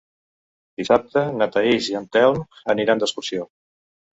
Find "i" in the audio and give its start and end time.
1.91-1.99